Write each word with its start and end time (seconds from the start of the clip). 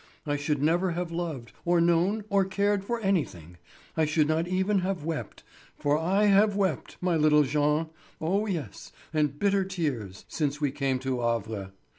I 0.25 0.35
should 0.35 0.63
never 0.63 0.93
have 0.93 1.11
loved, 1.11 1.51
or 1.63 1.79
known, 1.79 2.23
or 2.29 2.43
cared 2.43 2.83
for 2.83 2.99
anything—I 3.01 4.05
should 4.05 4.27
not 4.27 4.47
even 4.47 4.79
have 4.79 5.03
wept—for 5.03 5.95
I 5.95 6.25
have 6.25 6.55
wept, 6.55 6.97
my 7.01 7.15
little 7.15 7.43
Jean; 7.43 7.89
oh, 8.19 8.47
yes, 8.47 8.91
and 9.13 9.37
bitter 9.37 9.63
tears, 9.63 10.25
since 10.27 10.59
we 10.59 10.71
came 10.71 10.97
to 11.05 11.21
Havre. 11.21 11.73